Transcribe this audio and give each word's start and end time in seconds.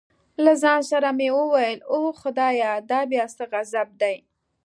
له 0.43 0.53
ځان 0.63 0.81
سره 0.91 1.09
مې 1.17 1.29
وویل 1.39 1.79
اوه 1.93 2.11
خدایه 2.21 2.71
دا 2.91 2.99
بیا 3.11 3.25
څه 3.37 3.43
غضب 3.51 3.87
دی. 4.01 4.15